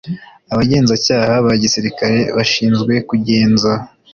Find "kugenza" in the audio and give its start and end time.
3.09-3.71